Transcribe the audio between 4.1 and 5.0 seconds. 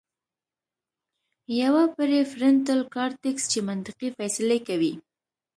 فېصلې کوي